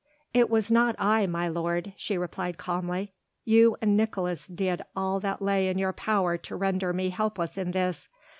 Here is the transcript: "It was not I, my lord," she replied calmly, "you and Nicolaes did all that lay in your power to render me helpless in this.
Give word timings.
"It 0.33 0.49
was 0.49 0.71
not 0.71 0.95
I, 0.97 1.27
my 1.27 1.47
lord," 1.47 1.93
she 1.95 2.17
replied 2.17 2.57
calmly, 2.57 3.13
"you 3.45 3.77
and 3.83 3.95
Nicolaes 3.95 4.47
did 4.47 4.81
all 4.95 5.19
that 5.19 5.43
lay 5.43 5.67
in 5.67 5.77
your 5.77 5.93
power 5.93 6.37
to 6.39 6.55
render 6.55 6.91
me 6.91 7.09
helpless 7.11 7.55
in 7.55 7.69
this. 7.69 8.07